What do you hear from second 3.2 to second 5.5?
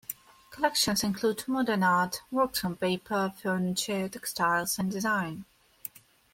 furniture, textiles and design.